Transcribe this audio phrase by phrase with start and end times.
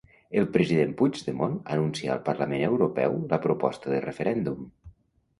[0.39, 4.65] El president Puigdemont anuncia al Parlament Europeu la proposta de referèndum.